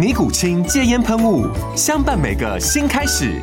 [0.00, 1.46] 尼古清戒烟喷雾，
[1.76, 3.38] 相伴每个新开始。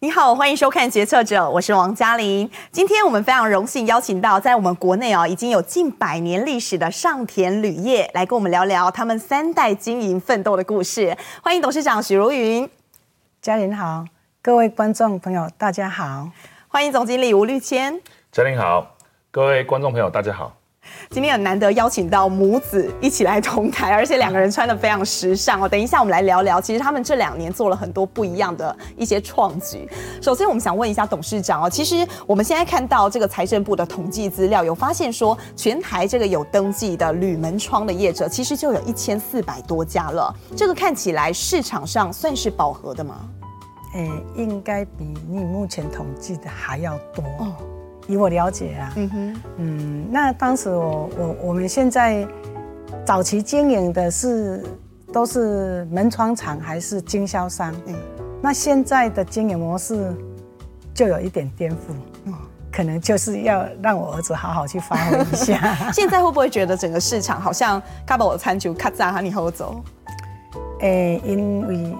[0.00, 2.50] 你好，欢迎收看《决策者》，我是王嘉玲。
[2.72, 11.16] 今天我们非常荣幸邀请到在我们国内啊已经有近百年历史的上田铝业来跟我们聊聊他们三代经营奋斗的故事。
[11.40, 12.68] 欢迎董事长许茹芸。
[13.40, 14.04] 嘉玲好，
[14.42, 16.30] 各位观众朋友大家好。
[16.66, 18.00] 欢迎总经理吴律谦。
[18.32, 18.96] 嘉玲好，
[19.30, 20.56] 各位观众朋友大家好。
[21.10, 25.68] 今天很难得邀请到母子一起来同台，而且两个人穿的非常时尚哦。
[25.68, 29.88] 等一下我们来聊聊，其实他们这两年做了很多不一样的一些创举。
[30.20, 40.34] 首先，我们想问一下董事长哦，其实我们现在看到这个财政部的统计资料，有发现说全台这个有登记的铝门窗的业者，其实就有一千四百多家了。
[40.56, 43.28] 这个看起来市场上算是饱和的吗？
[43.94, 47.24] 诶，应该比你目前统计的还要多。
[47.38, 47.52] 哦
[48.06, 52.26] 以我了解啊，嗯哼，嗯，那当时我我我们现在
[53.04, 54.62] 早期经营的是
[55.12, 57.74] 都是门窗厂还是经销商？
[57.86, 57.94] 嗯，
[58.42, 60.14] 那现在的经营模式
[60.92, 61.76] 就有一点颠覆，
[62.26, 62.34] 嗯，
[62.70, 65.74] 可能就是要让我儿子好好去发挥一下。
[65.92, 69.82] 现在会不会觉得整个市场好像卡把我餐就卡扎哈你后走？
[70.80, 71.96] 诶，因为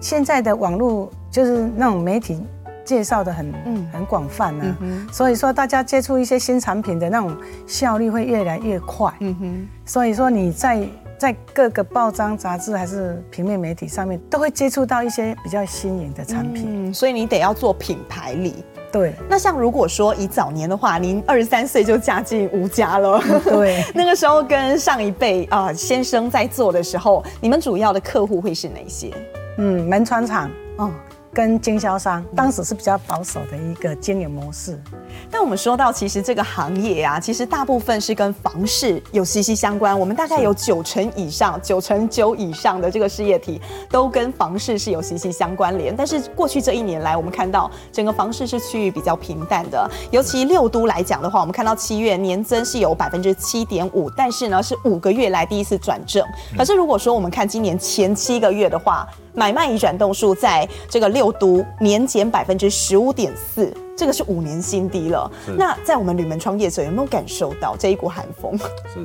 [0.00, 2.44] 现在的网络就是那种媒体。
[2.84, 7.36] 介绍的很嗯很广泛啊，嗯、所以说大家接触一些新产品的那种
[7.66, 9.12] 效率会越来越快。
[9.20, 10.86] 嗯哼，所以说你在
[11.16, 16.90] 在各个报章杂志还是平面媒体上面都会接触到一些比较新颖的产品。
[16.90, 18.64] 嗯，所以你得要做品牌力。
[18.92, 23.20] 对，那像如果说以早年的话，您二十三岁就嫁进吴家了。
[23.44, 29.12] 对， 那个时候跟上一辈啊、呃、先生在做的时候，你们主要的客户会是哪些？
[29.58, 30.48] 嗯，门窗厂。
[30.78, 30.92] 嗯。
[31.34, 34.80] 跟经销商当时是比较保守的一个经营模式，
[35.28, 39.98] 但我们说到，其实这个行业啊，其实大部分是跟房市有息息相关。
[39.98, 45.92] 我们大概有九成以上、九成九以上的这个事业体都跟房市是有息息相关联。
[45.96, 49.90] 但是过去这一年来，我们看到整个房市是趋于比较平淡的。
[50.12, 56.24] 尤其六都来讲的话，我们看到七月年增是有百分之七点五，但是呢是五个月来第一次转正。
[56.56, 65.30] 可是如果说我们看今年前七个月的话，买卖移转动数在这个六都年减百分之十五点四，这个是五年新低了。
[65.58, 68.56] 那在我们铝门窗业者有没有感受到这一股寒风？
[68.58, 69.04] 是，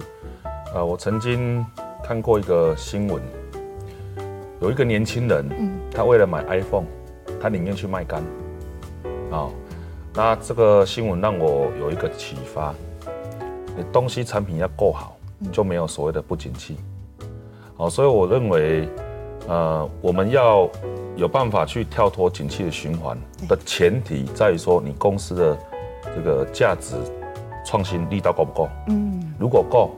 [0.75, 1.65] 呃，我曾经
[2.03, 3.19] 看过一个新闻，
[4.61, 6.85] 有一个年轻人，嗯，他为了买 iPhone，
[7.41, 8.23] 他宁愿去卖肝。
[9.31, 9.49] 哦，
[10.13, 12.71] 那这个新闻让我有一个启发，
[13.75, 15.17] 你东西产品要够好，
[15.51, 16.77] 就没有所谓的不景气。
[17.75, 18.87] 好，所以我认为。
[19.49, 20.69] 呃，我们要
[21.15, 23.17] 有办法去跳脱景气的循环
[23.47, 25.57] 的前提，在于说你公司的
[26.15, 26.95] 这个价值
[27.65, 28.69] 创新力道够不够？
[28.89, 29.89] 嗯，如果够，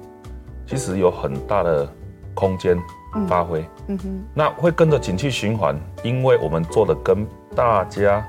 [0.66, 1.86] 其实有很大的
[2.34, 2.82] 空间
[3.28, 3.66] 发挥。
[3.88, 8.26] 嗯哼，那会跟着景气循环，因为我们做的跟大家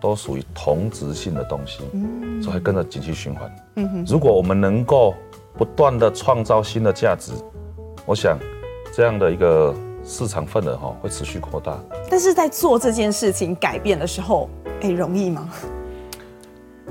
[0.00, 3.56] 都属于同质性的东西，嗯，所以会跟着景气循环。
[3.74, 5.16] 嗯哼，如果我们能够
[5.58, 7.32] 不断的创造新的价值，
[8.06, 8.38] 我想
[8.94, 9.74] 这样的一个。
[10.04, 11.78] 市场份额哈会持续扩大，
[12.10, 14.48] 但是在做这件事情改变的时候，
[14.80, 15.48] 哎，容易吗？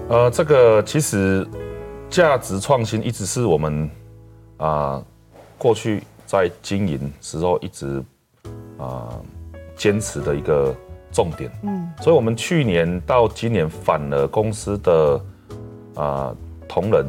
[0.08, 1.48] 呃，这个其实
[2.10, 3.90] 价值创新一直是我们
[4.58, 5.04] 啊
[5.58, 8.04] 过去在经营时候一直
[8.78, 9.20] 啊
[9.76, 10.74] 坚持的一个
[11.12, 11.52] 重点。
[11.64, 15.22] 嗯，所以我们去年到今年反而公司的
[15.96, 16.36] 啊
[16.68, 17.06] 同仁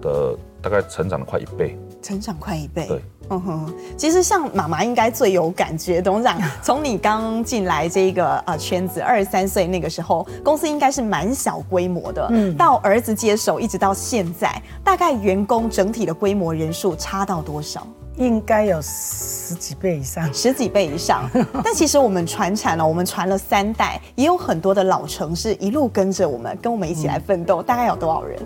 [0.00, 2.86] 的大概成长了快一倍，成长快一倍。
[2.88, 3.00] 对。
[3.30, 17.86] 嗯哼，其实像妈妈应该最有感觉，董事长，从你刚进来这个呃圈子，二十三岁那个时候，公司应该是蛮小规模的，嗯，到儿子接手一直到现在，大概员工整体的规模人数差到多少？
[18.16, 21.26] 应该有十几倍以上，十几倍以上。
[21.64, 27.62] 但其实我们传产了，我们传了三代，也有很多的老城市一路跟着我们，跟我们一起来奋斗。
[27.62, 28.38] 嗯、大概有多少人？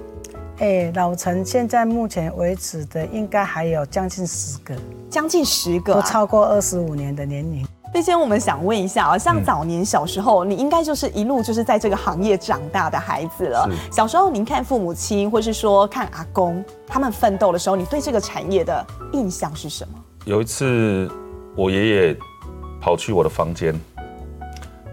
[0.58, 4.74] 哎、欸，老陈现在目前为止的应该还有将近十个，
[5.10, 7.66] 将近十个、啊，都超过二十五年的年龄。
[7.92, 13.68] 那先我们想问一下啊，像早年小时候，嗯、你应该就是一路就是在这个行业长大的孩子了。
[13.92, 19.94] 小时候您看父母亲，或是说看阿公他们奋斗的时候，你对这个产业的印象是什么？
[20.24, 21.10] 有一次，
[21.54, 22.16] 我爷爷
[22.80, 23.78] 跑去我的房间，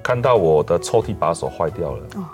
[0.04, 2.06] 看到我的抽屉把手坏掉了。
[2.16, 2.25] 哦。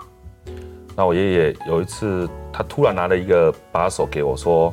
[1.00, 4.70] 那我爷爷有一次，他突然拿了一个把手给我，说：“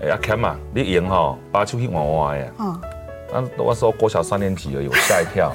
[0.00, 2.80] 哎、欸，阿 Ken 啊，你赢哈，把手去玩玩呀。”嗯。
[3.30, 5.52] 那那时候国小三年级而已，我吓一跳。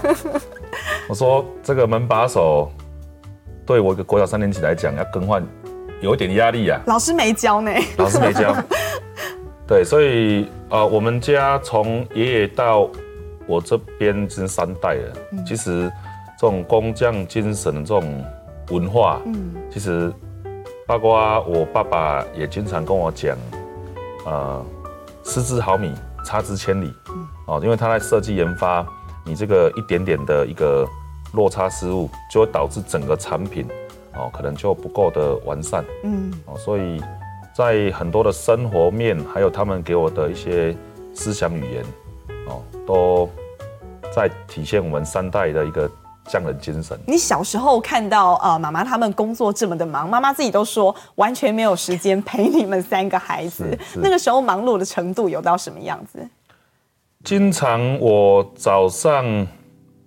[1.10, 2.72] 我说这个门把手
[3.66, 5.44] 对我一个国小三年级来讲要更换，
[6.02, 6.80] 有一点压力啊。
[6.86, 7.72] 老师没教呢。
[7.98, 8.56] 老师没教。
[9.66, 12.88] 对，所以呃，我们家从爷爷到
[13.48, 15.18] 我这边已经三代了。
[15.32, 15.92] 嗯、其实
[16.40, 18.24] 这种工匠精神的这种
[18.70, 20.12] 文化，嗯，其实
[20.88, 23.38] 包括我爸爸也经常跟我讲，
[24.26, 24.66] 呃，
[25.24, 25.94] 失之毫米，
[26.26, 26.94] 差之千里。
[27.10, 28.86] 嗯哦，因为他在设计研发，
[29.26, 30.88] 你这个一点点的一个
[31.34, 33.68] 落差失误，就会导致整个产品
[34.14, 35.84] 哦，可能就不够的完善。
[36.04, 37.02] 嗯，哦，所以
[37.52, 40.78] 在很多的生活面，还有他们给我的一些
[41.16, 41.84] 思想语言，
[42.46, 43.28] 哦，都
[44.14, 45.90] 在体现我们三代的一个
[46.30, 46.98] 匠人精神。
[47.08, 53.78] 你小时候看到呃妈妈他们工作这么的忙，妈妈自己都说完全没有时间陪你们三个孩子。
[53.96, 56.26] 那个时候忙碌的程度有到什么样子？
[57.26, 59.46] 经常我早上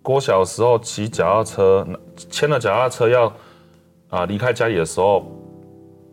[0.01, 1.87] 国小时候骑脚踏车，
[2.31, 3.33] 牵了脚踏车要
[4.09, 5.27] 啊离开家里的时候，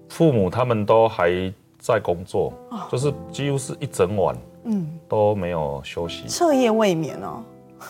[0.09, 1.31] 父母他们都还
[1.77, 4.35] 在工作，哦、就是几乎是一整晚，
[4.65, 7.41] 嗯，都没有休息，彻夜未眠哦，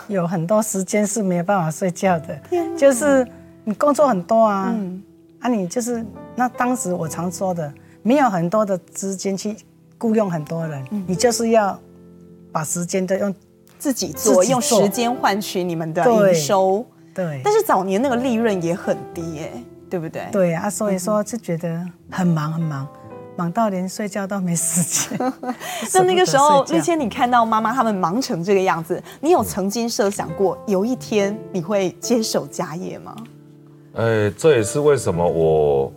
[0.07, 2.39] 有很多时间是没有办法睡觉的，
[2.77, 3.27] 就是
[3.63, 5.01] 你工作很多啊，嗯、
[5.39, 6.05] 啊你就是
[6.35, 9.55] 那当时我常说的，没有很多的资金去
[9.97, 11.79] 雇佣很多人，嗯、你就是要。
[12.51, 13.31] 把时间都用
[13.77, 16.83] 自己做，己做用时间换取你们的营收。
[17.13, 20.27] 对，对但是早年那个利润也很低，哎，对不对？
[20.31, 22.87] 对啊，所以说就觉得很忙很忙，
[23.39, 25.17] 忙到连睡觉都没时间。
[25.95, 33.15] 那那个时候，那天你看到妈妈他们忙成这个样子，你有曾经设想过有一天你会接手家业吗？
[33.95, 35.91] 哎，这也是为什么我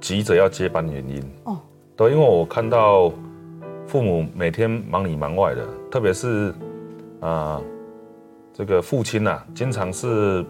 [0.00, 1.22] 急着要接班的原因。
[1.42, 1.58] 哦，
[1.96, 3.12] 对，因为我看到。
[3.88, 6.50] 父母每天忙里忙外的，特别是，
[7.20, 7.62] 啊、呃，
[8.52, 10.44] 这个父亲呐、啊，经常是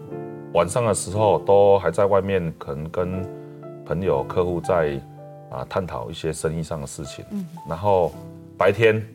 [0.55, 3.23] 晚上的时候都还在外面，可能跟
[3.85, 4.99] 朋友、客户在
[5.57, 7.25] 啊、呃、探讨一些生意上的事情。
[7.31, 7.45] 嗯。
[7.67, 8.13] 然后
[8.57, 9.05] 白天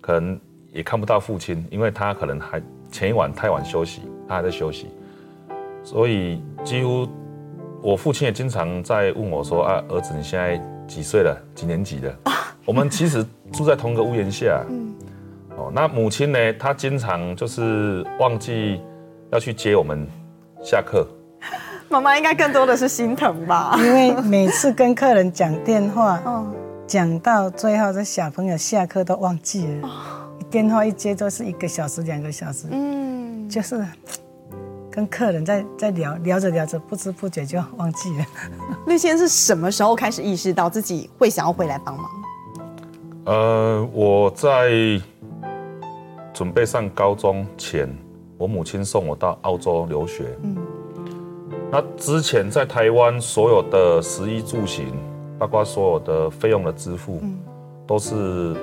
[0.00, 0.38] 可能
[0.72, 4.88] 也看不到父亲，因为他可能还前一晚太晚休息，他还在休息。
[5.84, 7.08] 所以几乎
[7.80, 11.36] 我父亲也经常在问我说：“啊，儿子，你现在几岁了？
[11.54, 12.14] 几年级了？”
[12.64, 14.94] 我们其实住在同个屋檐下，嗯，
[15.56, 16.52] 哦，那母亲呢？
[16.54, 18.80] 她经常就是忘记
[19.30, 20.06] 要去接我们
[20.62, 21.04] 下课。
[21.92, 23.74] 妈妈应该更多的是心疼吧？
[23.76, 26.54] 因为每次跟客人讲电话，嗯，
[26.88, 29.90] 讲到最后，这小朋友下课都忘记了，
[30.50, 33.84] 电话一接都是一个小时、两个小时，嗯，就是
[34.90, 38.24] 跟客人在在聊聊着聊着，不知不觉就忘记了。
[38.88, 42.06] 绿先是什么时候开始意识到自己会想要回来帮忙？
[43.26, 44.70] 呃，我在
[46.32, 47.86] 准备上高中前，
[48.38, 50.24] 我母亲送我到澳洲留学。
[50.42, 50.56] 嗯，
[51.74, 54.92] 那之前在台湾所有的食衣住行，
[55.38, 57.38] 包括所有的费用的支付，嗯，
[57.86, 58.54] 都是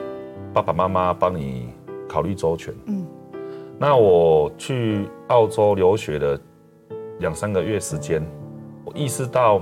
[0.54, 1.70] 爸爸妈妈帮你
[2.08, 2.72] 考虑周全。
[2.86, 3.04] 嗯，
[3.80, 6.40] 那我去澳洲留学的
[7.18, 8.24] 两三个月时间，
[8.86, 9.60] 我意识到，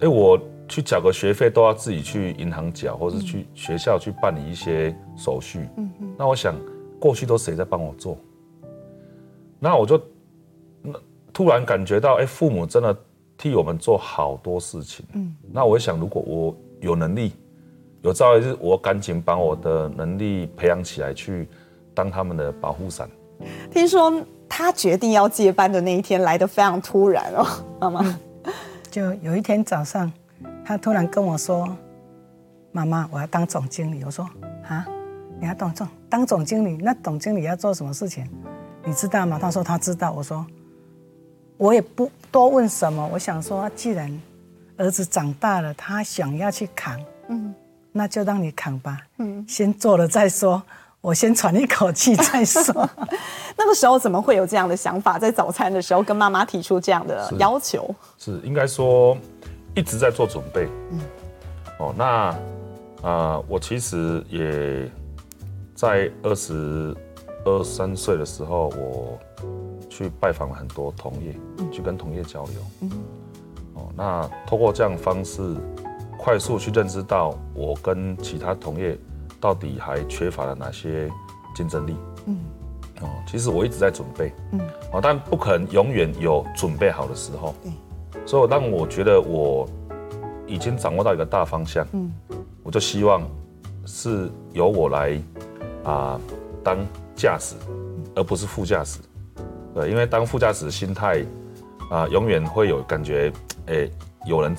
[0.00, 0.40] 哎，我。
[0.68, 5.60] 去缴个学费都要自己去银行缴，或者是去学校去办理一些手续。
[5.76, 6.12] 嗯嗯。
[6.18, 6.56] 那我想，
[6.98, 8.18] 过去都谁在帮我做？
[9.60, 9.96] 那我就
[11.36, 12.96] 突然感觉到，哎，父母真的
[13.36, 15.04] 替我们做好多事情。
[15.12, 15.36] 嗯。
[15.52, 17.34] 那我想，如果我有能力，
[18.00, 21.46] 有朝一日，我赶紧把我的能力培养起来，去
[21.92, 23.06] 当他们的保护伞。
[23.70, 24.10] 听说
[24.48, 27.46] 他决定要接班的那一天来得非常突然哦，
[27.82, 28.18] 妈妈。
[28.90, 30.10] 就有一天早上。
[30.64, 31.68] 他突然跟我说
[32.72, 34.26] ：“妈妈，我要当总经理。”我说
[34.66, 34.86] ：“啊，
[35.38, 38.26] 你要当总当总经理，那总经理要做什么事情？
[38.86, 39.38] 你知道吗？
[39.38, 40.12] 他说他知道。
[40.12, 40.46] 我说
[41.56, 43.08] 我也不多问什么。
[43.12, 44.20] 我想说，既然
[44.76, 47.54] 儿子长大了，他想要去扛，嗯，
[47.92, 50.62] 那就让你扛吧，嗯，先做了再说。
[51.00, 52.64] 我先喘一口气再说。
[53.56, 55.18] 那个时候怎么会有这样的想法？
[55.18, 57.94] 在早餐的时候跟妈妈提出这样的要求？
[58.18, 59.16] 是，是应该说
[59.74, 60.66] 一直在做准备。
[60.90, 61.00] 嗯，
[61.78, 62.36] 哦，那啊、
[63.02, 64.90] 呃，我其实也
[65.76, 66.96] 在二十
[67.44, 69.18] 二三岁的时候，我
[69.96, 72.54] 去拜访了很多同业，嗯、去跟同业交流。
[72.80, 72.90] 嗯，
[73.74, 75.54] 哦，那透过这样的方式，
[76.18, 78.98] 快速去认知到我跟其他同业。
[79.38, 81.10] 到底还缺乏了哪些
[81.54, 81.94] 竞争力？
[82.24, 82.38] 嗯，
[83.02, 84.60] 哦，其实我一直在准备，嗯，
[84.94, 89.68] 哦，但不可能永远有准备好的时候，对，所以当我觉得我
[90.46, 92.10] 已经掌握到一个大方向，嗯，
[92.62, 93.22] 我就希望
[93.84, 95.12] 是由我来
[95.84, 96.20] 啊、呃、
[96.64, 96.78] 当
[97.14, 97.56] 驾驶，
[98.16, 99.00] 而不是副驾驶，
[99.76, 101.20] 对，因为当副驾驶的心态
[101.90, 103.30] 啊、呃，永远会有感觉，
[103.66, 103.90] 哎、欸。
[104.26, 104.56] 有人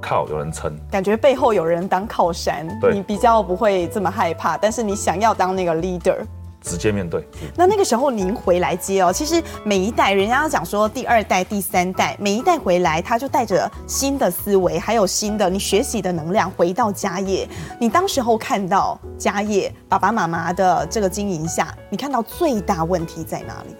[0.00, 4.56] 靠，有人撑，感觉背后有人当靠山，对你比较不会这么害怕。
[4.56, 6.16] 但是你想要当那个 leader，
[6.62, 7.22] 直接面对。
[7.54, 17.46] 那那个时候您回来接哦，其实每一代人家要讲说第二代、第三代，每一代回来他就带着新的思维，还有新的你学习的能量回到家业。
[17.78, 23.76] 你当时候看到家业爸爸妈妈的这个经营下，你看到最大问题在哪里？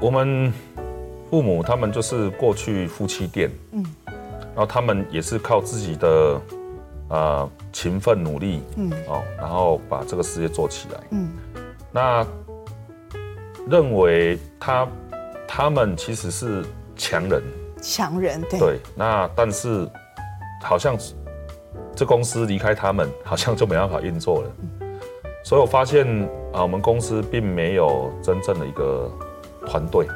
[0.00, 0.52] 我们。
[1.30, 6.40] 父母他们就是过去夫妻店，嗯，然后他们也是靠自己的
[7.10, 11.28] 呃勤奋努力，嗯，哦，然后把这个事业做起来，嗯，
[11.92, 12.26] 那
[13.68, 14.88] 认为他
[15.46, 16.64] 他们其实是
[16.96, 17.42] 强人，
[17.82, 19.86] 强人，对，对，那但是
[20.62, 20.96] 好像
[21.94, 24.50] 这公司离开他们，好像就没办法运作了，
[24.80, 24.98] 嗯，
[25.44, 26.06] 所以我发现
[26.54, 29.12] 啊，我们公司并没有真正的一个
[29.66, 30.08] 团队。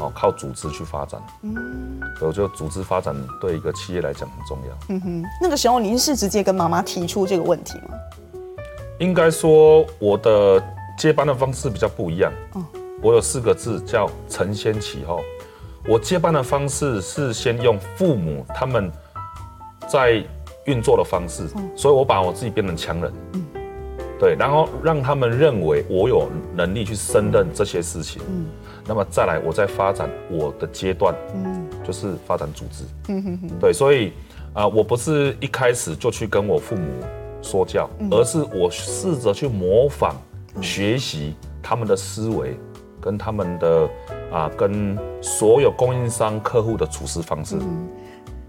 [0.00, 4.78] 哦，靠组织去发展，嗯，所以我觉得组织发展对一个企业来讲很重要。
[4.90, 7.98] 嗯哼，那个时候您是直接跟妈妈提出这个问题吗？
[9.00, 10.62] 应该说我的
[10.96, 12.32] 接班的方式比较不一样。
[12.52, 12.64] 哦，
[13.02, 15.18] 我有四个字叫承先启后。
[15.88, 18.92] 我接班的方式是先用父母他们
[19.88, 20.24] 在
[20.66, 23.12] 运作的方式，嗯，所以我把我自己变成强人。
[23.32, 23.44] 嗯，
[24.20, 28.22] 对，然后让他们认为我有能力去胜任这些事情。
[28.28, 28.46] 嗯。
[28.88, 34.08] 那么再来，我再发展我的阶段，嗯，就是发展组织，嗯哼哼，对，所以
[34.54, 36.82] 啊、呃，我不是一开始就去跟我父母
[37.42, 40.16] 说教，嗯、而是我试着去模仿、
[40.54, 42.58] 嗯、学习他们的思维，
[42.98, 43.82] 跟他们的
[44.32, 47.56] 啊、呃，跟所有供应商客户的处事方式。
[47.56, 47.88] 嗯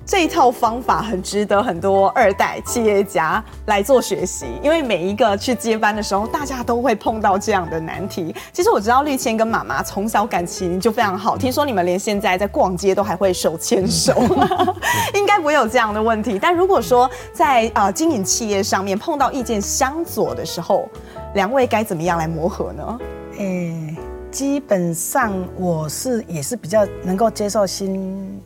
[0.09, 8.33] 这一套方法很值得很多二代企业家来做学习，因为每一个去接班的时候，大家都会碰到这样的难题。
[8.51, 14.19] 其实我知道绿谦跟妈妈从小感情就非常好，听说你们连现在在逛街都还会手牵手，
[15.13, 16.39] 应该不会有这样的问题。
[16.41, 20.89] 但如果说在啊经营企业上面碰到意见相左的时候，
[21.35, 22.99] 两位该怎么样来磨合呢？
[23.37, 23.95] 诶，
[24.31, 28.41] 基本上我是也是比较能够接受新。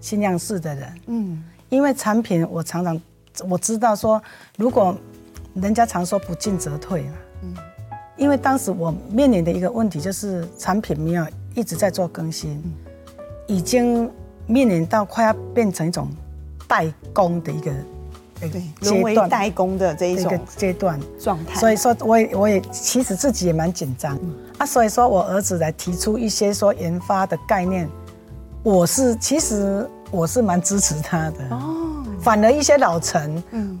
[0.00, 3.00] 新样式的人，嗯，因为产品我常常
[3.48, 4.22] 我知道说，
[4.56, 4.96] 如果
[5.54, 7.54] 人家常说不进则退嘛，嗯，
[8.16, 12.62] 因为当时我面临的一个问题就是产品没有一直在做更新，
[13.46, 14.10] 已经
[14.46, 16.08] 面临到快要变成一种
[16.66, 17.72] 代工的一个
[18.40, 21.00] 对沦为代工的这一种阶段。
[21.18, 24.16] 状态，所以说我也我也其实自己也蛮紧张。
[24.58, 27.88] 啊，所以说我儿子来提出一些说研发的概念。
[28.62, 33.78] 我是其实我是蛮支持他的哦，反而一些老臣嗯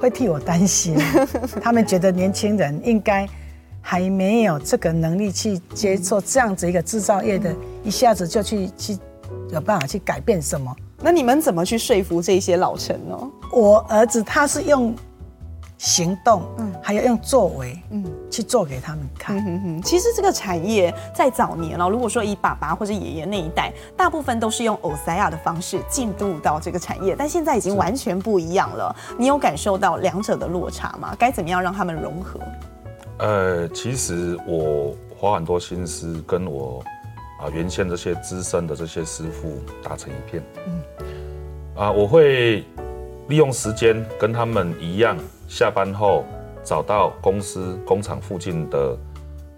[0.00, 0.96] 会替我担心，
[1.60, 3.28] 他们觉得年轻人应该
[3.80, 8.98] 还没有这个能力去接受这样子一个制造业的，一下子就去去
[9.50, 10.74] 有办法去改变什么？
[11.02, 13.18] 那你们怎么去说服这些老臣呢？
[13.52, 14.94] 我儿子他是用。
[15.80, 19.38] 行动，嗯，还要用作为，嗯，去做给他们看。
[19.38, 19.82] 嗯哼哼。
[19.82, 28.94] 其实这个产业在早年哦，如果说以爸爸或者爷爷那一代，大部分都是用欧塞亚的方式进入到这个产业，但现在已经完全不一样了。
[29.16, 31.16] 你有感受到两者的落差吗？
[31.18, 32.38] 该怎么样让他们融合？
[33.16, 36.84] 呃，其实我花很多心思跟我
[37.40, 39.50] 啊原先这些资深的这些师傅
[39.82, 40.42] 打成一片。
[40.66, 40.82] 嗯，
[41.74, 42.66] 啊，我会
[43.28, 45.16] 利用时间跟他们一样。
[45.50, 46.24] 下班后
[46.62, 48.96] 找到公司工厂附近的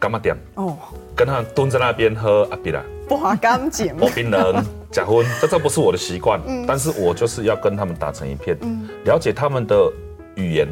[0.00, 0.34] 柑仔店。
[0.54, 0.74] 哦，
[1.14, 9.92] 跟他蹲在那边喝阿比拉，不花干净，我冰人假婚， 这这不是我的习惯，嗯、但是我就是要跟他们打成一片，嗯、了解他们的
[10.34, 10.66] 语言，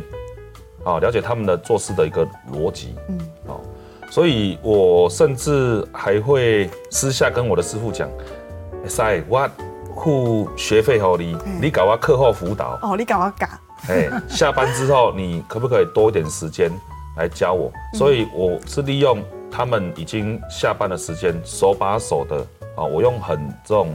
[0.85, 3.61] 啊，了解他们的做事的一个逻辑，嗯，好，
[4.11, 8.09] 所以我甚至还会私下跟我的师傅讲，
[8.89, 9.47] 塞我
[10.03, 13.47] 付学费给你，你搞我课后辅导，哦，你搞我搞，
[13.89, 16.71] 哎，下班之后你可不可以多一点时间
[17.17, 17.73] 来教我？
[17.95, 22.37] 所以我是利用他们已经下班的时间，手把手的
[22.77, 23.89] 啊，我用很这种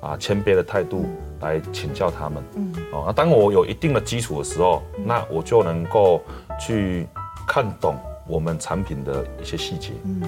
[0.00, 1.06] 啊谦卑的态度。
[1.40, 6.20] 来请教他们，嗯，哦，那当我有一定的基础的时候，那我就能够
[6.60, 7.06] 去
[7.48, 7.96] 看懂
[8.26, 10.22] 我们产品的一些细节，嗯，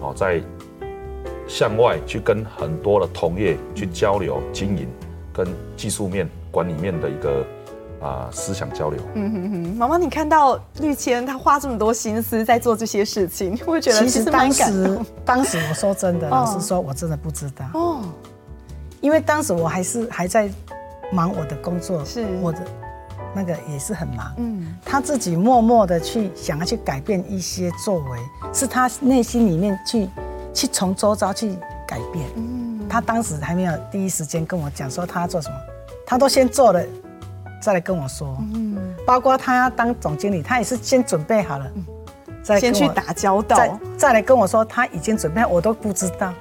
[0.00, 0.42] 哦，在
[1.46, 4.88] 向外去跟很多的同业去交流经营，
[5.32, 5.46] 跟
[5.76, 7.46] 技术面、管理面的一个
[8.06, 9.00] 啊思想交流。
[9.14, 18.02] 嗯哼哼，妈妈，你看到绿谦他花这么多心思在做这些事情，你会觉得其实当时，当时我说真的，老实说，我真的不知道哦。
[19.00, 20.50] 因为当时我还是还在
[21.12, 22.58] 忙我的工作，是我的
[23.34, 24.32] 那个也是很忙。
[24.38, 28.18] 嗯，他自己默默的去想要去改变一些作为，
[28.52, 30.08] 是他内心里面去
[30.54, 31.54] 去从周遭去
[31.86, 32.24] 改变。
[32.36, 35.56] 嗯，他当时还没有第一时间跟我讲说他要做什么，
[36.06, 36.82] 他都先做了
[37.60, 38.36] 再来跟我说。
[38.54, 41.70] 嗯，包括他要当总经理，他也是先准备好了，
[42.42, 46.32] 再先去打交道，再再来跟我说他已经准备好，我都不知道。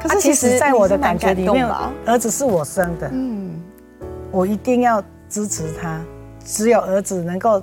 [0.00, 1.68] 可是其实，在我的感觉里面，
[2.06, 3.60] 儿子是我生的，嗯，
[4.30, 6.00] 我一定要支持他。
[6.44, 7.62] 只有儿子能够，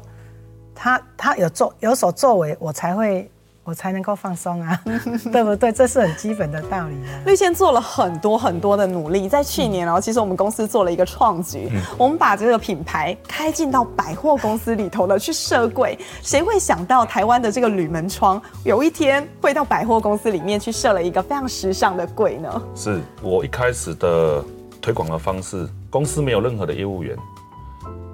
[0.76, 3.30] 他他有作有所作为，我才会。
[3.68, 4.82] 我才能够放松啊，
[5.30, 5.74] 对不对？
[5.74, 7.20] 这是很基本的道理啊。
[7.28, 16.00] 律谦做了很多很多的努力，在去年哦，其实我们公司做了一个创举，我们把这个品牌开进到百货公司里头了去设柜。
[16.24, 22.62] 谁会想到台湾的这个铝门窗有一天会到百货公司里面去设了一个非常时尚的柜呢？
[22.74, 24.42] 是我一开始的
[24.82, 27.18] 推广的方式，公司没有任何的业务员，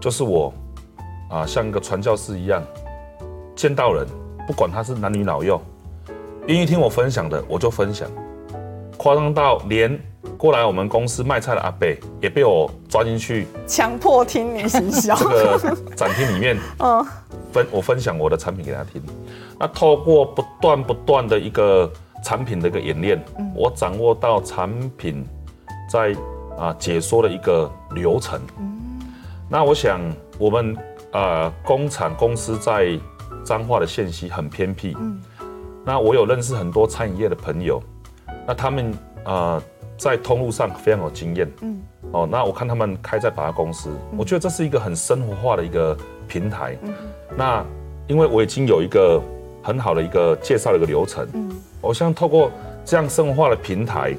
[0.02, 0.52] 就是我
[1.30, 2.64] 啊，像一个传教士一样，
[3.56, 4.08] 见到人。
[4.46, 5.62] 不管他是男女老幼，
[6.48, 8.10] 愿意听我分享的，我就分享。
[8.98, 10.00] 夸张到连
[10.38, 11.88] 过来我们公司卖菜的阿伯
[12.22, 15.16] 也被我抓进去，强迫听你行销。
[15.16, 17.06] 这个展厅里面， 嗯，
[17.52, 19.02] 分我分享我的产品给他听。
[19.60, 21.90] 那透过不断不断的一个
[22.24, 23.24] 产品的一个演练，
[23.56, 25.26] 我掌握到产品
[25.90, 26.16] 在
[26.58, 28.42] 啊解说的一个流程。
[29.50, 30.00] 那我想
[30.38, 30.78] 我们
[31.12, 33.00] 呃工厂公司在。
[33.44, 35.22] 彰化的线西很偏僻，嗯，
[35.86, 37.82] 那我有认识很多餐饮业的朋友，
[38.48, 38.94] 那他们
[39.26, 39.62] 呃
[39.98, 45.96] 在通路上非常有经验，嗯，哦，那我看他们开在百货公司，我觉得这是一个很生活化的一个
[46.28, 46.94] 平台，嗯，
[47.36, 47.66] 那
[48.08, 49.22] 因为我已经有一个
[49.62, 51.52] 很好的一个介绍的一个流程，嗯，
[51.82, 52.50] 我想透过
[52.86, 54.16] 这样生活化的平台，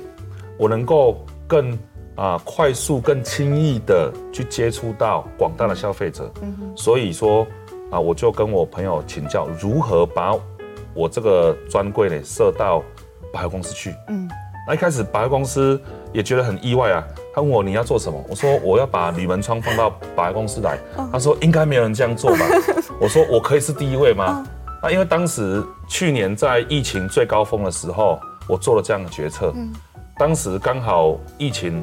[0.59, 1.73] 我能够更
[2.15, 7.47] 啊、呃、快速、更轻易的去接触到广大的消费者，嗯，所以说。
[7.95, 10.37] 啊，我就跟我朋友请教如何把
[10.93, 12.83] 我这个专柜呢设到
[13.33, 13.95] 百货公司去。
[14.09, 14.29] 嗯，
[14.67, 15.81] 那一开始百货公司
[16.13, 17.05] 也觉得很意外啊。
[17.33, 18.21] 他问我你要做什么？
[18.29, 20.77] 我说我要把铝门窗放到百货公司来。
[21.13, 22.45] 他说应该没有人这样做吧？
[22.99, 24.45] 我说我可以是第一位吗？
[24.83, 29.53] 那因为当时去年在疫情最高峰的时候，我做了这样的决策。
[29.55, 29.73] 嗯，
[30.19, 31.81] 当时刚好疫情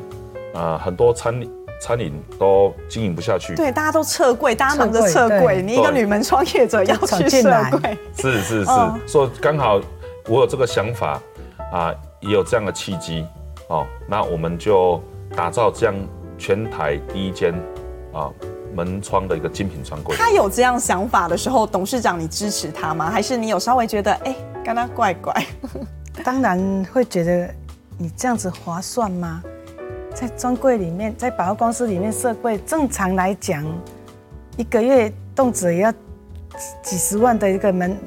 [0.53, 1.41] 啊，很多餐
[1.81, 8.71] 餐饮都经营不下去，对，大家都撤柜，大家忙着撤柜，你一个女门创业者要去撤柜，是是是，
[9.07, 9.81] 所以刚好
[10.27, 11.19] 我有这个想法
[11.73, 13.25] 啊，也有这样的契机
[13.67, 15.01] 哦，那我们就
[15.35, 15.95] 打造这样
[16.37, 17.51] 全台第一间
[18.13, 18.29] 啊
[18.75, 20.15] 门窗的一个精品专柜。
[20.15, 23.09] 他有这样想法的时候，董事长你支持他吗？
[23.09, 25.33] 还是你有稍微觉得哎，跟他怪怪？
[26.23, 27.49] 当然会觉得
[27.97, 29.41] 你这样子划算吗？
[30.21, 33.65] 在专柜里面，在百货公司里面设柜，正常来讲，
[34.55, 35.91] 一个月动辄也要
[36.83, 37.97] 几十万的一个门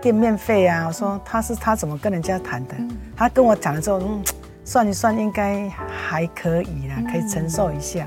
[0.00, 0.86] 店面费啊。
[0.86, 2.76] 我说他是他怎么跟人家谈的？
[3.16, 4.22] 他跟我讲了之后，嗯，
[4.64, 8.06] 算一算应该还可以啦，可以承受一下。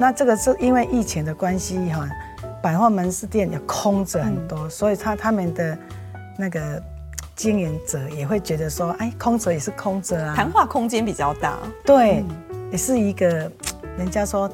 [0.00, 2.08] 那这个是因为疫情的关系哈，
[2.60, 5.78] 百货门市店也空着很多，所以他他们的
[6.36, 6.82] 那个
[7.36, 11.56] 经营者也会觉得说，哎，空着也是空着啊，谈话空间比较大。
[11.84, 12.24] 对。
[12.70, 13.50] 也是一个，
[13.96, 14.50] 人家说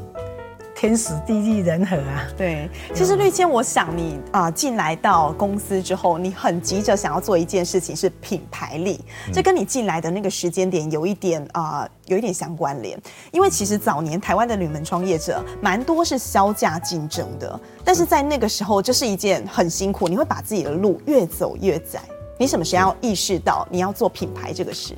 [0.75, 2.27] 天时地利人和啊。
[2.37, 9.01] 对，其实绿谦，我想你啊进来到公司之后，你很急着想要做一件事情，是品牌力。
[9.33, 13.01] 这跟你进来的那个时间点有一点啊，有一点相关联。
[13.31, 22.01] 因为其实早年台湾的铝门创业者蛮多是销价竞争的，但是在那个时候，这是一件很辛苦，你会把自己的路越走越窄。
[22.39, 24.95] 你什么时候要意识到你要做品牌这个事？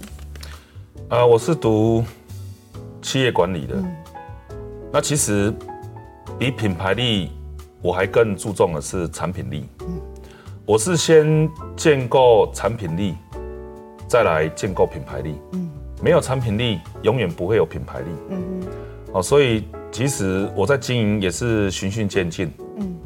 [1.11, 2.03] 呃，我是读。
[3.05, 3.77] 企业管理的，
[4.91, 5.53] 那其实
[6.39, 7.31] 比品牌力，
[7.83, 9.69] 我还更注重的是产品力。
[10.65, 13.15] 我是先建构产品力，
[14.09, 15.35] 再来建构品牌力。
[15.53, 15.71] 嗯，
[16.03, 18.07] 没有产品力，永远不会有品牌力。
[18.31, 18.67] 嗯嗯。
[19.13, 22.51] 哦，所以其实我在经营也是循序渐进。
[22.79, 22.97] 嗯。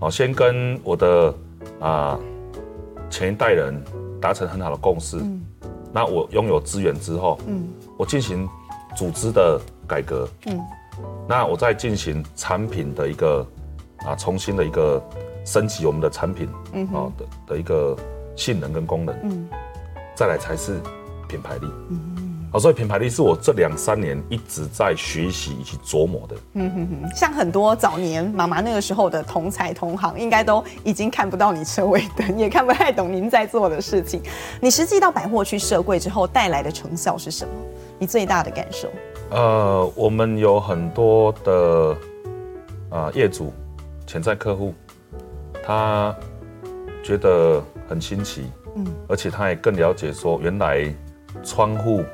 [0.00, 1.34] 哦，先跟我的
[1.78, 2.18] 啊
[3.08, 3.80] 前一代人
[4.20, 5.18] 达成很好的共识。
[5.18, 5.40] 嗯。
[5.92, 8.46] 那我拥有资源之后，嗯，我进行
[8.96, 10.28] 组织的改革。
[10.46, 10.60] 嗯。
[11.28, 13.46] 那我在进行产品的一个
[13.98, 15.00] 啊重新的一个。
[15.46, 17.96] 升级我们的产品，嗯，啊的的一个
[18.34, 19.48] 性能跟功能，嗯，
[20.12, 20.80] 再来才是
[21.28, 34.20] 品牌力，嗯，好，所以品牌力是我这两三年一直在学习以及琢磨的，嗯哼哼，像很多早年妈妈那个时候的同才同行，应该都已经看不到你车尾灯，也看不太懂您在做的事情。
[34.60, 37.54] 你实际到百货去设柜之后带来的成效是什么？
[37.98, 38.88] 你最大的感受？
[39.30, 41.96] 呃，我们有很多的
[42.90, 43.52] 啊、呃、业主
[44.06, 44.74] 潜在客户。
[45.68, 46.14] 他
[47.02, 48.44] 觉得很新奇，
[48.76, 50.94] 嗯，而且他也更了解说，原来
[51.42, 52.04] 窗户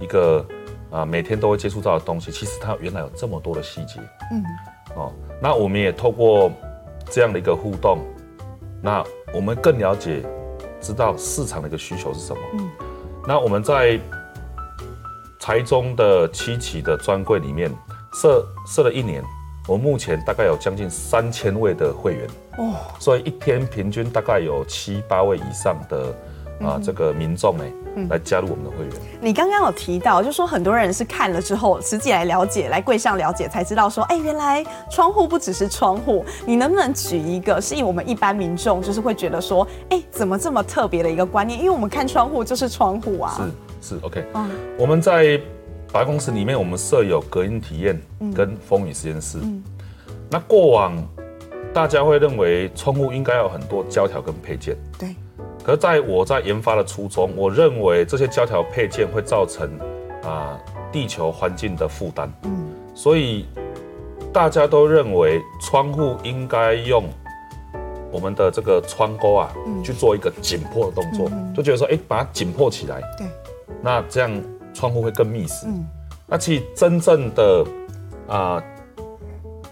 [0.00, 0.44] 一个
[0.90, 4.00] 啊每天都会接触到的东西，其实它原来有这么多的细节，
[4.32, 4.42] 嗯，
[4.96, 6.50] 哦，那我们也透过
[7.08, 8.00] 这样的一个互动，
[8.82, 10.20] 那我们更了解
[10.80, 12.68] 知道市场的一个需求是什么，嗯，
[13.24, 14.00] 那我们在
[15.46, 17.70] 台中的七期的专柜里面
[18.12, 19.22] 设设了一年。
[19.68, 22.26] 我目前大概有将近三千位的会员
[22.58, 27.72] 哦，所以一天平均大概有七八位以上的啊这个民众哎
[28.10, 28.94] 来加入我们的会员。
[29.20, 36.24] 你刚刚有提到，就说很多人是看了之后实际来了解，来柜上了解才知道说，哎，原来窗户不只是窗户。
[36.44, 41.56] 你能不能举一个，是以我们一般民众就是会觉得说，哎，怎么这么特别的一个观念？
[41.56, 43.34] 因为我们看窗户就是窗户啊。
[43.36, 43.42] 是
[43.88, 45.40] 是 OK，嗯，我们在。
[45.92, 47.98] 百货公司里面，我们设有隔音体验
[48.34, 49.38] 跟风雨实验室。
[49.40, 49.62] 嗯、
[50.28, 50.92] 那过往
[51.72, 54.76] 大家会认为窗户应该有很多胶条跟配件。
[54.98, 55.14] 对。
[55.64, 59.70] 可是在我在研发的初衷，我认为这些胶条配件会造成
[60.24, 60.58] 啊
[60.92, 62.30] 地球环境的负担。
[62.42, 62.66] 嗯。
[62.92, 63.46] 所以
[64.32, 67.04] 大家都认为窗户应该用
[68.10, 73.00] 我们的这个窗钩啊，去做一个紧迫的动作，就觉得说，哎，把它紧迫起来。
[73.16, 73.26] 对。
[73.82, 74.42] 那这样。
[74.76, 75.64] 窗户会更密实。
[75.66, 75.86] 嗯，
[76.26, 77.64] 那其实真正的
[78.28, 78.62] 啊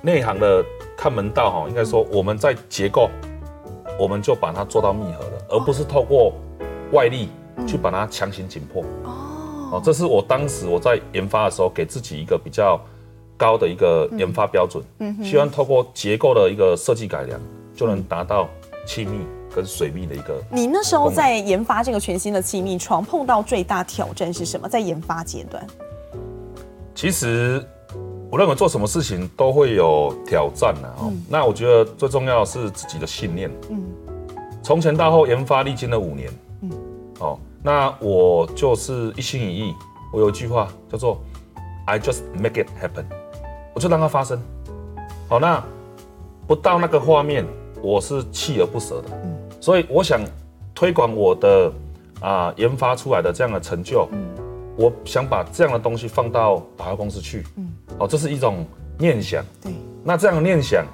[0.01, 0.65] 内行的
[0.97, 3.11] 看门道哈，应该说我们在结构，
[4.01, 6.33] 我们就把它做到密合了，而不是透过
[6.93, 7.29] 外力
[7.67, 8.83] 去把它强行紧迫。
[9.05, 12.81] 哦，这是我当时我在研发的时候给自己一个比较
[13.37, 14.83] 高的一个研发标准。
[15.01, 17.39] 嗯，希望透过结构的一个设计改良，
[17.77, 18.49] 就能达到
[18.87, 19.19] 气密。
[19.55, 24.69] 跟水密的一个，你那时候在研发这个全新的气密窗，碰到最大挑战是什么？
[24.69, 25.65] 在研发阶段，
[26.95, 27.65] 其实
[28.31, 31.13] 我认为做什么事情都会有挑战的哦。
[31.29, 33.49] 那我觉得最重要的是自己的信念。
[33.71, 33.81] 嗯，
[34.61, 36.33] 从前到后研发历经了五年。
[36.63, 36.71] 嗯，
[37.21, 39.75] 哦，那我就是一心一意。
[40.13, 41.21] 我有一句话叫做
[41.87, 43.05] “I just make it happen”，
[43.73, 44.43] 我就让它发生。
[45.29, 45.63] 好，那
[46.47, 47.47] 不到那个画面，
[47.81, 49.09] 我是锲而不舍的。
[49.23, 49.44] 嗯。
[49.65, 50.21] 所以我想
[50.75, 51.73] 推广我的
[52.21, 54.23] 啊研发出来的这样的成就，嗯，
[54.77, 58.67] 我想把这样的东西放到百货公司去，嗯，哦，这是一种
[58.99, 59.73] 念想，对，
[60.03, 60.85] 那这样的念想，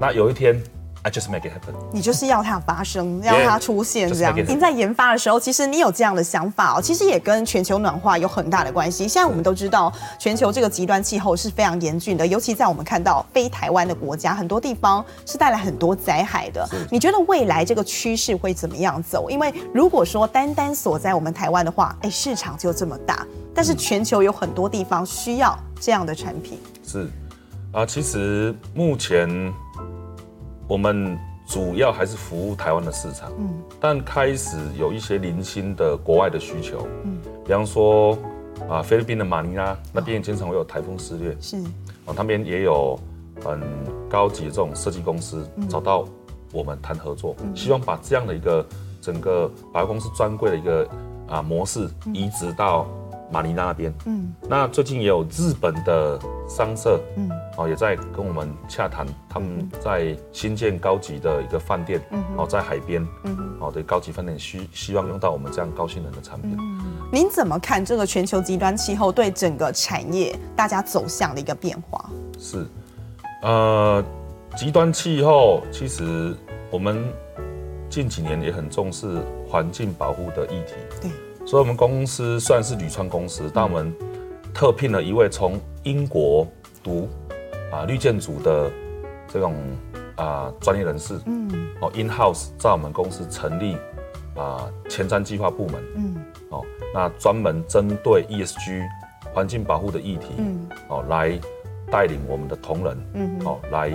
[0.00, 0.58] 那有一天。
[1.02, 1.74] I just make it happen。
[1.92, 4.36] 你就是要它发生，要它出现这样。
[4.36, 9.06] 您在研发的时候，其实你有这样的想法哦，其实也跟全球暖化有很大的关系。
[9.06, 16.68] 现在我们都知道，全球这个极端气候是非常严峻的，尤其在我们看到非台湾的国家，很多地方是带来很多灾害的。
[16.90, 19.30] 你觉得未来这个趋势会怎么样走？
[19.30, 26.58] 因为如果说单单锁在我们台湾的话，哎，市场就这么大，但是全球有很多地方需要这样的产品。
[26.84, 27.08] 是
[27.72, 29.54] 啊，其实目前。
[30.68, 33.48] 我们主要还是服务台湾的市场，嗯，
[33.80, 38.18] 但开始有一些零星的国外的需求，嗯，比方说
[38.68, 41.56] 啊，菲律宾的马尼拉那边经常会有台风肆虐，是，
[42.04, 43.00] 啊，那边也有
[43.42, 43.62] 很
[44.10, 46.06] 高级的这种设计公司找到
[46.52, 48.64] 我们谈合作，希望把这样的一个
[49.00, 50.86] 整个百货公司专柜的一个
[51.26, 52.86] 啊模式移植到。
[53.30, 66.56] 马尼拉那边，嗯，那最近也有日本的商社，嗯，哦，也在跟我们洽谈，他们在新建高级的一个饭店，嗯，哦，在海边，嗯，哦，对，高级饭店需希望用到我们这样高性能的产品。
[66.58, 66.80] 嗯，
[67.12, 72.08] 您怎么看这个全球极端气候对整个产业大家走向的一个变化？
[72.38, 72.66] 是，
[73.42, 74.02] 呃，
[74.56, 76.34] 极端气候其实
[76.70, 77.04] 我们
[77.90, 81.10] 近几年也很重视环境保护的议题，对。
[81.48, 83.90] 所以，我们公司算是铝窗公司，但我们
[84.52, 86.46] 特聘了一位从英国
[86.82, 87.08] 读
[87.72, 88.70] 啊绿建筑的
[89.26, 89.54] 这种
[90.16, 91.48] 啊专业人士，嗯，
[91.80, 93.78] 哦，in house 在我们公司成立
[94.36, 96.16] 啊前瞻计划部门，嗯，
[96.50, 98.82] 哦，那专门针对 ESG
[99.32, 101.40] 环境保护的议题，嗯，哦，来
[101.90, 103.88] 带领我们的同仁，嗯，哦，来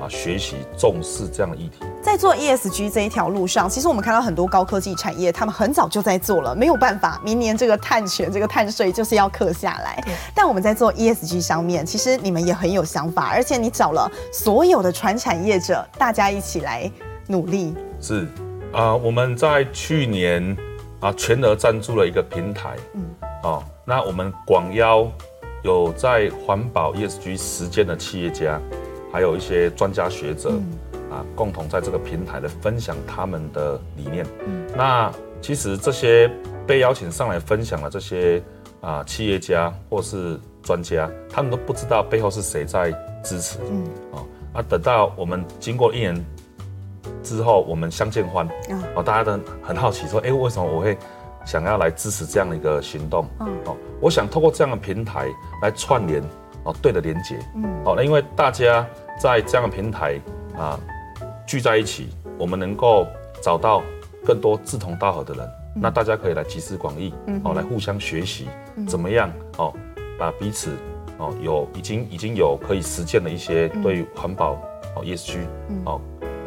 [0.00, 1.78] 啊学习重视这样的议题。
[2.12, 9.98] 在做 ESG 这一条路上，其实我们看到很多高科技产业，他们很早就在做了，没有办法，明年这个碳权、这个碳税就是要刻下来。
[10.34, 16.90] 但我们在做 ESG 上面，其实你们也很有想法，而且你找了所有的传产业者，大家一起来
[17.28, 17.74] 努力。
[17.98, 18.24] 是
[18.72, 20.54] 啊、呃，我们在去年
[21.00, 23.02] 啊全额赞助了一个平台，嗯，
[23.42, 25.10] 哦，那我们广邀
[25.62, 28.60] 有在环保 ESG 实践的企业家，
[29.10, 30.50] 还有一些专家学者。
[30.50, 30.78] 嗯
[31.12, 34.24] 啊，共同在这个平台来分享他们的理念。
[34.46, 36.30] 嗯，那其实这些
[36.66, 38.42] 被邀请上来分享的这些
[38.80, 42.90] 啊企业家或是专家，他们都不知道背后是谁在
[43.22, 43.58] 支持。
[43.70, 46.24] 嗯，哦，啊，等到我们经过一年
[47.22, 48.48] 之后，我们相见欢。
[48.94, 50.96] 哦，大家都很好奇，说，哎，为什么我会
[51.44, 53.28] 想要来支持这样的一个行动？
[53.40, 55.28] 嗯，哦，我想透过这样的平台
[55.60, 56.22] 来串联
[56.64, 57.38] 哦，对的连接。
[57.54, 58.86] 嗯，哦，那因为大家
[59.20, 60.18] 在这样的平台
[60.56, 60.80] 啊。
[61.46, 63.06] 聚在一起，我们能够
[63.40, 63.82] 找到
[64.24, 69.72] 更多志同道合的人，嗯、那大家可以来集思广益，嗯、哦，来互相学习，嗯、怎么样哦，
[70.18, 70.70] 把彼此
[71.18, 75.38] 哦有已经已经有可以实践的一些对环保、嗯、哦 ESG
[75.84, 76.00] 哦。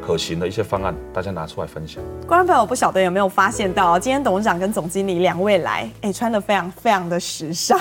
[0.05, 2.03] 可行的一些方案，大家拿出来分享。
[2.27, 7.79] 观众朋友，我不晓得有没有发现到，今天董事长跟总经理两位来，哎，穿的非常非常的时尚。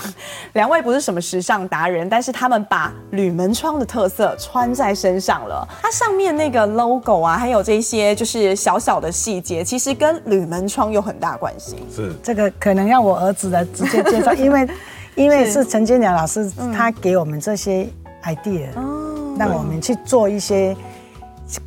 [0.54, 5.68] 两位不是什么时尚达人，但是他们把铝门窗的特色穿在身上了。
[5.82, 11.76] 它上面那个 logo 啊，还有这些就是小小的细节，其实跟铝门窗有很大关系。
[11.94, 14.66] 是这个可能要我儿子的直接介绍，因为
[15.14, 17.86] 因为是陈建良老师他给我们这些
[18.22, 20.74] idea，哦，让我们去做一些。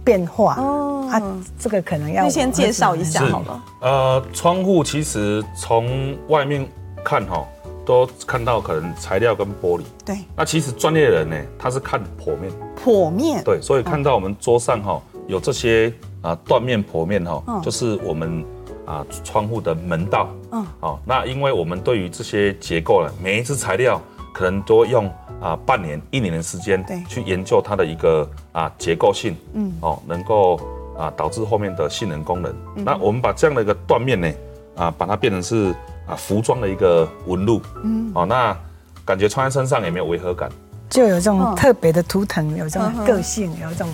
[0.04, 1.22] 变化哦，啊，
[1.60, 3.64] 这个可能要先介绍一下好了。
[3.82, 6.68] 呃，窗户其实从外面
[7.04, 7.46] 看哈，
[7.86, 9.84] 都看到可能材料跟玻璃。
[10.06, 10.18] 对。
[10.36, 12.52] 那其实专业的人呢，他是看剖面。
[12.84, 13.44] 剖面。
[13.44, 18.44] 对，所以看到我们桌上哈有这些啊断面剖面哈，就是我们
[18.86, 20.28] 啊窗户的门道。
[20.52, 20.66] 嗯。
[20.80, 24.02] 哦，那因为我们对于这些结构呢，每一次材料
[24.34, 25.10] 可能都用。
[25.40, 30.60] 啊，半年、一年的时间，对，去研究它的一个啊结构性，嗯，哦，能够
[30.98, 32.52] 啊导致后面的性能功能。
[32.76, 34.32] 嗯、那我们把这样的一个断面呢，
[34.76, 35.76] 啊，把它变成是
[36.08, 38.58] 啊服装的一个纹路，嗯，哦，那
[39.06, 40.50] 感觉穿在身上也没有违和感，
[40.90, 43.90] 就有这种特别的图腾，有这种个性，有这种。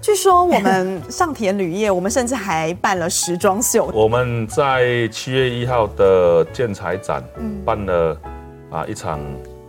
[0.00, 3.86] 据说我们 上田铝业，我们甚至还办了时装秀。
[3.94, 8.20] 我们在七月一号的建材展，嗯，办了
[8.70, 9.20] 啊一场。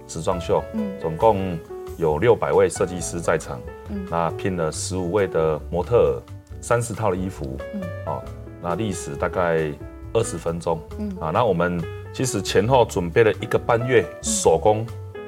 [0.10, 1.58] 时装秀，嗯，总共
[1.98, 6.20] 有六百位设计师在场，嗯，那聘了十五位的模特，
[6.60, 8.24] 三十套的衣服，嗯，哦，
[8.62, 9.72] 那历时大概
[10.14, 11.80] 二十分钟，嗯，啊，那我们
[12.12, 14.86] 其实前后准备了一个半月，手工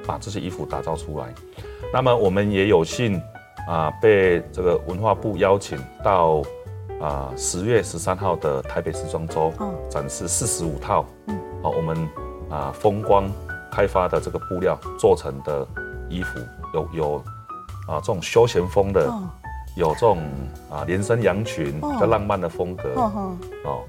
[0.07, 1.31] 把这些衣服打造出来。
[1.93, 3.21] 那么我们也有幸
[3.67, 6.41] 啊，被这个文化部邀请到
[6.99, 9.53] 啊十月十三号的台北时装周，
[9.89, 12.09] 展示四十五套，嗯，好，我们
[12.49, 13.29] 啊风光。
[13.71, 15.65] 开发的这个布料做成的
[16.10, 16.39] 衣服，
[16.73, 17.23] 有有
[17.88, 19.23] 啊这种休闲风的，哦、
[19.75, 20.17] 有这种
[20.69, 23.79] 啊连身洋裙，比较浪漫的风格哦，哦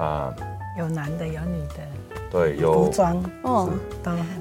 [0.00, 0.34] 啊，
[0.78, 1.82] 有男的有女的，
[2.30, 3.68] 对，有服装哦。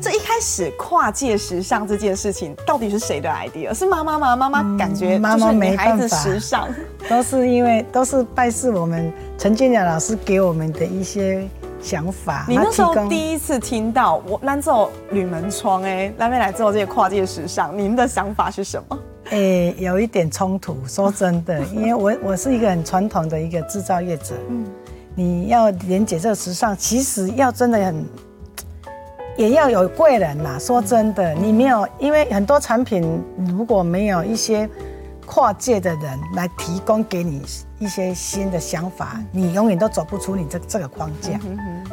[0.01, 3.73] 这一开始跨界时尚这件事情，到底是谁的 idea？
[3.73, 4.35] 是妈妈吗？
[4.35, 6.67] 妈妈感觉妈妈没孩子时尚，
[7.09, 11.47] 都是因为都是拜师我们陈建良老师给我们的一些。
[11.83, 17.77] 想法，你那时候第一次听到我来做铝门窗，哎，来没来做这些跨界时尚？
[17.77, 18.99] 您的想法是什么？
[19.25, 20.77] 哎、欸，有一点冲突。
[20.87, 24.65] 说真的， 因为我我是一个很传统的一个制造业者，嗯，
[25.13, 28.05] 你要连接这个时尚，其实要真的很，
[29.35, 30.57] 也要有贵人呐。
[30.57, 34.69] 说真的，你没有，因为很多产品如果没有一些。
[35.25, 37.41] 跨界的人来提供给你
[37.79, 41.39] 一些新的想法，你永远都走不出你这这个框架。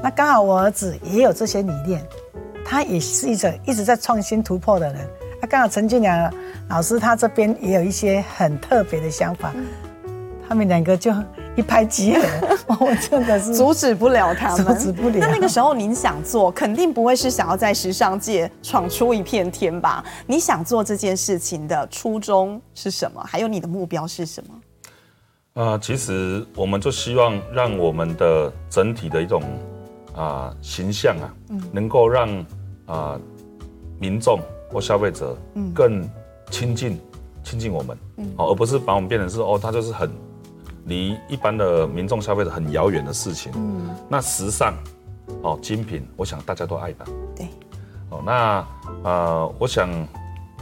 [0.02, 2.04] 那刚好我儿子也有这些理念，
[2.64, 5.08] 他也是一种一直在创新突破的人。
[5.40, 6.32] 那刚好陈俊良
[6.68, 9.66] 老师他这边也有一些很特别的想法，嗯、
[10.48, 11.12] 他们两个就。
[11.56, 15.16] 一拍即合， 我真的是阻止不了他们，阻止不了。
[15.18, 20.04] 那那个时候您想做，肯定不会是想要在时尚界闯出一片天吧？
[20.26, 23.22] 你想做这件事情的初衷是什么？
[23.26, 24.54] 还有你的目标是什么？
[25.54, 29.42] 啊、呃，其实我们就希望让我们的整体的一种
[30.14, 32.28] 啊、呃、形象啊，嗯、能够让
[32.86, 33.20] 啊、呃、
[33.98, 34.38] 民众
[34.72, 35.36] 或消费者
[35.74, 36.08] 更
[36.50, 36.98] 亲近
[37.42, 37.98] 亲近我们，
[38.36, 40.08] 哦，而不是把我们变成是哦，他就是很
[40.90, 43.52] 离一般的民众消费者很遥远的事情。
[43.54, 44.74] 嗯，那时尚，
[45.42, 47.06] 哦，精品，我想大家都爱吧。
[47.36, 47.46] 对，
[48.10, 48.66] 哦，那
[49.04, 49.88] 呃，我想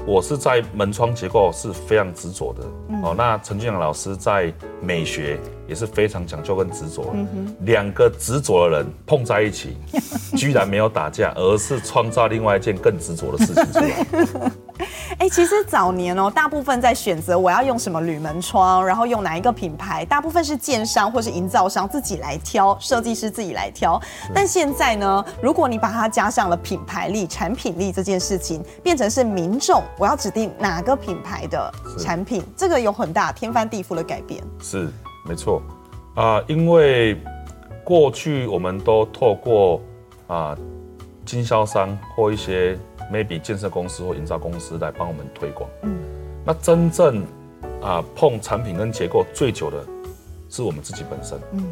[0.06, 2.62] 我是在门窗结构是非常执着的。
[3.02, 7.14] 哦，那陈俊阳老师在美学也是非常讲究跟执着。
[7.62, 9.78] 两个执着的人碰在一起，
[10.36, 14.52] 居然没有打架，而是创造另外一件更执着的事情出来。
[15.18, 24.00] 哎，其实早年哦，大部分在选择我要用什么铝门窗，然后用哪一个品牌，大部分是建商或是营造商自己来挑，设计师自己来挑。
[24.34, 34.42] 但现在呢，如果你把它加上了品牌力、产品力这件事情，变成是民众我要指定哪个品牌的产品，这个有很大天翻地覆的改变。
[34.60, 34.88] 是，
[35.26, 35.60] 没错
[36.14, 37.20] 啊，因为
[37.82, 39.80] 过去我们都透过
[40.28, 40.56] 啊
[41.24, 42.78] 经销商或一些。
[43.12, 45.68] Maybe 建设公司或营造公司来帮我们推广。
[45.82, 45.98] 嗯，
[46.44, 47.24] 那真正
[47.82, 49.84] 啊碰产品跟结构最久的
[50.48, 51.38] 是我们自己本身。
[51.52, 51.64] 嗯，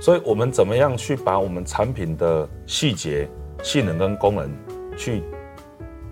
[0.00, 3.28] 所以我们怎么样去把我们产品的细节、
[3.62, 4.50] 性能跟功能
[4.96, 5.22] 去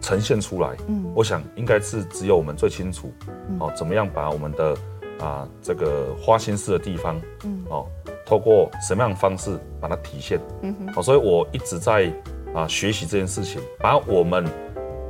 [0.00, 0.76] 呈现出来？
[0.86, 3.12] 嗯，我想应该是只有我们最清楚。
[3.60, 4.76] 哦，怎么样把我们的
[5.20, 7.86] 啊这个花心思的地方，嗯，哦，
[8.26, 10.40] 透过什么样的方式把它体现？
[10.62, 12.12] 嗯哼，好，所以我一直在
[12.54, 14.44] 啊学习这件事情，把我们。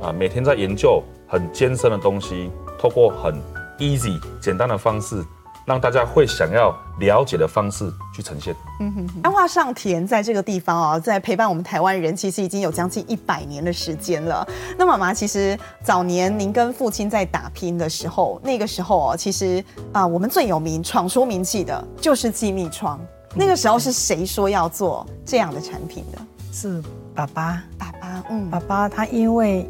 [0.01, 3.35] 啊，每天在研究很艰深的东西，透过很
[3.77, 5.23] easy 简单的方式，
[5.65, 8.55] 让大家会想要了解的方式去呈现。
[8.79, 14.47] 嗯哼，安化上田在这个地方啊，在陪伴我们台湾人，其实已经有将近一百年的时间了。
[14.77, 22.99] 那妈妈，其实早年您跟父亲在打拼的时候，那个时候哦，其实啊，我们最有名、闯出名气的就是气密窗。
[23.35, 26.17] 那个时候是谁说要做这样的产品的？
[26.51, 26.81] 是
[27.13, 29.67] 爸爸，爸爸，嗯，爸爸他因为。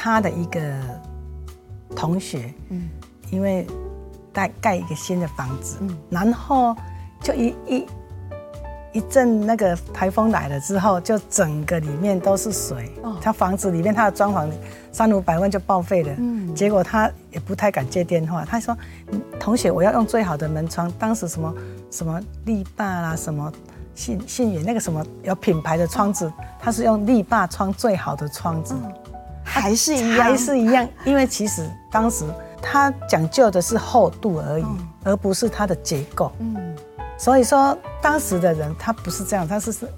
[0.00, 0.60] 他的一个
[1.96, 2.88] 同学，嗯，
[3.32, 3.66] 因为
[4.32, 6.76] 盖盖一个新的房子，嗯，然后
[7.20, 7.86] 就一一
[8.92, 14.48] 一阵那个台风来了之后，就整个里面都是水，哦，他房子里面他的装潢
[14.92, 18.78] 三五百万就报废了，嗯，结果他也不太敢接电话，他说，
[19.40, 21.52] 同学，我要用最好的门窗，当时什么
[21.90, 23.52] 什么力霸啦，什么
[23.96, 28.76] 信信远那个什么有品牌的窗子，他是用力霸窗最好的窗子。
[28.80, 28.92] 嗯
[29.48, 32.24] 还是一样，还是一样，因为其实当时
[32.60, 36.30] 它讲究的是厚度而已，嗯、而不是它的结构。
[36.38, 36.56] 嗯，
[37.16, 39.88] 所以说当时的人他不是这样，他是是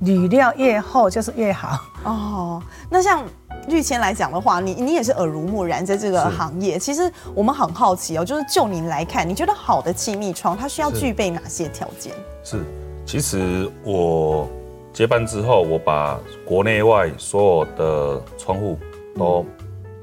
[0.00, 1.78] 铝料越厚就是越好。
[2.04, 3.24] 哦，那像
[3.68, 6.78] 绿谦来讲的话，你你也是耳濡目染在这个行业。
[6.78, 12.12] 其实我们很好奇哦，就是就您来看，你觉得好的气密窗它需要具备哪些条件？
[12.44, 12.64] 是，
[13.06, 14.48] 其实我。
[14.92, 18.78] 接班之后，我把国内外所有的窗户
[19.16, 19.44] 都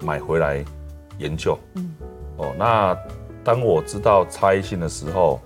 [0.01, 0.65] 买回来
[1.19, 1.55] 研究。
[1.75, 1.95] 嗯，
[2.37, 2.97] 哦，那
[3.43, 5.39] 当我知道差异性的时候，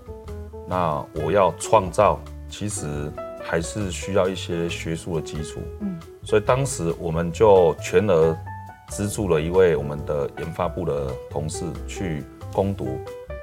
[0.66, 3.12] 那我要创造，其实
[3.44, 5.60] 还是需要一些学术的基础。
[5.82, 8.34] 嗯，所以当时我们就全额
[8.88, 12.98] 资助了一位我们的研发部的同事去攻读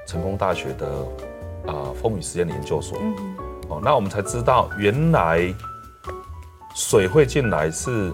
[0.07, 0.87] 成功大学的
[1.67, 2.99] 啊风雨实验研究所。
[3.03, 3.15] 嗯，
[3.69, 5.55] 哦，那我们才知道原来。
[6.75, 8.13] 水会进来是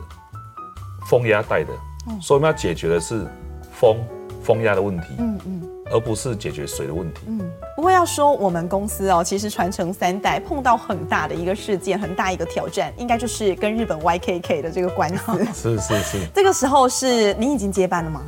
[1.08, 1.72] 风压带的，
[2.20, 3.26] 所以我们要解决的是
[3.72, 3.96] 风
[4.42, 7.20] 风压的问题，嗯嗯，而不是解决水的问题。
[7.28, 7.40] 嗯，
[7.76, 15.44] 不过要说我们公司哦，其实传承三代碰到很大的一个事件，很大一个挑战，应该就是跟日本 YKK 的这个官司。
[15.52, 16.26] 是是是。
[16.34, 18.22] 这个时候是你已经接班了吗？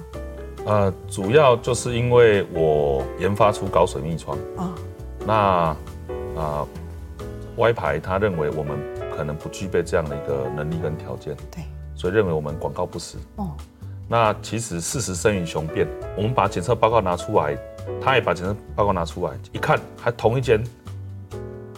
[0.66, 4.74] 呃，主要就是因为我研发出高水密窗啊，
[5.26, 5.34] 那
[6.36, 6.66] 啊
[7.56, 8.78] Y 牌他认为我们。
[9.18, 11.64] 可能不具备这样的一个能力跟条件，对，
[11.96, 13.18] 所以认为我们广告不实。
[13.34, 13.50] 哦，
[14.06, 17.58] 那其实事实胜于雄辩，我们把检测报告拿出来，
[18.00, 20.62] 他也把检测报告拿出来，一看还同一间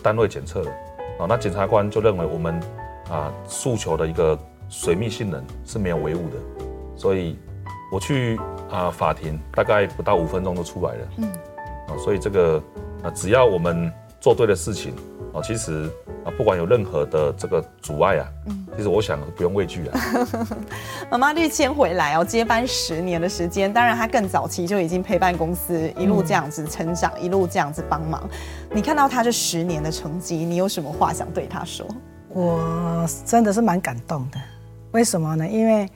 [0.02, 0.70] 单位检测的，
[1.18, 2.60] 哦，那检察官就认为我们
[3.08, 6.36] 啊诉求的一个水密性能是没有违误的，
[6.94, 7.38] 所以
[7.90, 8.38] 我去
[8.70, 11.08] 啊法庭大概不到五分钟就出来了。
[11.16, 11.24] 嗯，
[11.88, 12.62] 啊，所以这个
[13.02, 14.94] 啊只要我们做对的事情，
[15.32, 15.90] 啊，其实。
[16.22, 20.00] 啊，不管有任何的这个阻碍啊，嗯，其实我想不用畏惧啊。
[21.10, 28.28] 妈妈绿迁回来哦，接班十年的时间，当然她更早期就已经陪伴公司一路这样子成长，嗯、一路这样子帮忙。
[28.70, 31.86] 你看到她这十年的成绩，你有什么话想对她说？
[32.28, 34.38] 我真的是蛮感动的，
[34.92, 35.48] 为什么呢？
[35.48, 35.88] 因为。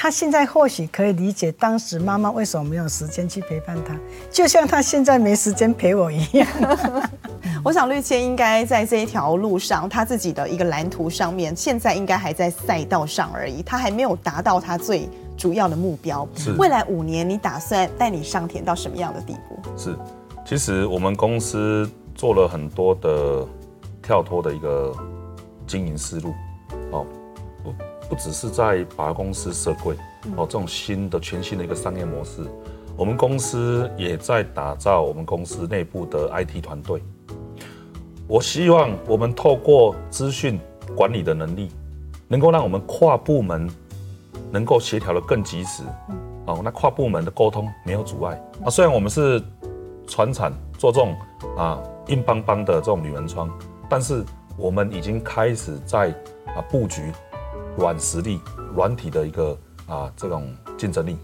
[0.00, 3.96] 他现在或许可以理解当时妈妈为什么没有时间去陪伴他，
[4.30, 6.46] 就像他现在没时间陪我一样。
[7.64, 16.26] 我想绿谦应该在这一条路上，他自己的一个蓝图上面，现在应该还在赛道上而已，他还没有达到他最主要的目标。
[16.36, 19.58] 是未来五年，你打算带你上田到什么样的地步？
[19.76, 19.98] 是，
[20.46, 23.44] 其实我们公司做了很多的
[24.00, 24.94] 跳脱的一个
[25.66, 26.32] 经营思路，
[26.92, 27.04] 哦，
[28.08, 29.94] 不不只是在把公司设柜，
[30.34, 32.42] 哦，这种新的全新的一个商业模式，
[32.96, 37.02] 我们公司也在打造我们公司内部的 IT 团队。
[38.26, 40.58] 我希望我们透过资讯
[40.96, 41.68] 管理的能力，
[42.28, 43.68] 能够让我们跨部门
[44.50, 45.82] 能够协调的更及时。
[46.46, 48.42] 哦，那跨部门的沟通没有阻碍。
[48.64, 49.42] 啊虽然我们是
[50.06, 51.14] 传产做这种
[51.58, 53.50] 啊硬邦邦的这种铝门窗，
[53.86, 54.24] 但是
[54.56, 56.08] 我们已经开始在
[56.46, 57.12] 啊布局
[57.78, 58.40] 软实力、
[58.74, 59.56] 软体的一个
[59.86, 61.16] 啊这种竞争力。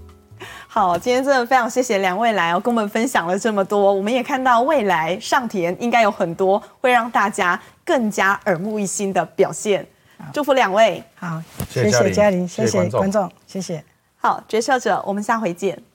[0.69, 3.93] 好，今天真的非常谢谢两位来哦，跟我们分享了这么多。
[3.93, 9.87] 我们也看到未来上田应该有很多会让大家更加耳目一新的表现。
[10.33, 11.03] 祝福两位。
[11.17, 13.83] 好，谢谢嘉玲，谢谢观众，谢谢。
[14.17, 15.94] 好，决策者，我们下回见。